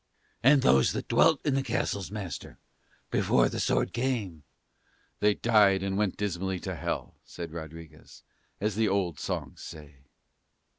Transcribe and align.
"And 0.41 0.63
those 0.63 0.93
that 0.93 1.07
dwelt 1.07 1.45
in 1.45 1.53
the 1.53 1.61
castles, 1.61 2.09
master, 2.09 2.57
before 3.11 3.49
the 3.49 3.59
sword 3.59 3.93
came?" 3.93 4.41
said 5.19 5.19
Morano. 5.19 5.19
"They 5.19 5.33
died 5.35 5.83
and 5.83 5.95
went 5.95 6.17
dismally 6.17 6.59
to 6.61 6.73
Hell," 6.75 7.17
said 7.23 7.51
Rodriguez, 7.53 8.23
"as 8.59 8.73
the 8.73 8.87
old 8.89 9.19
songs 9.19 9.61
say." 9.61 9.97